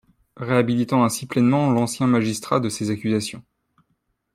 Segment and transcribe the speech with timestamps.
[0.37, 3.43] Réhabilitant ainsi pleinement l'ancien magistrat de ces accusations.